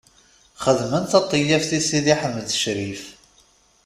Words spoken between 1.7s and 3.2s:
i Sidi Ḥmed Ccrif.